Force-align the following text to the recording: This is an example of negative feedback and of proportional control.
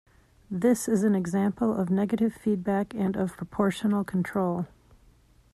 This 0.49 0.87
is 0.89 1.03
an 1.03 1.13
example 1.13 1.75
of 1.79 1.91
negative 1.91 2.33
feedback 2.33 2.95
and 2.95 3.15
of 3.15 3.37
proportional 3.37 4.03
control. 4.03 4.65